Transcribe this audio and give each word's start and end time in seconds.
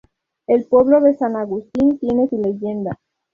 El 0.47 0.65
pueblo 0.65 0.99
de 0.99 1.15
San 1.15 1.35
Agustín 1.35 1.99
tiene 1.99 2.27
su 2.27 2.41
leyenda. 2.41 2.99